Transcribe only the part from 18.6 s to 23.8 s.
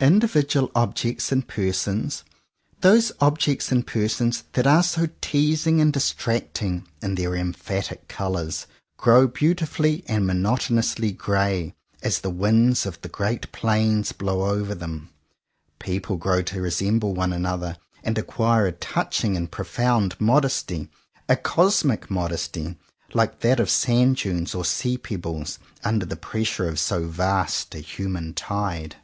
a touching and profound modesty, a cosmic modesty, like that of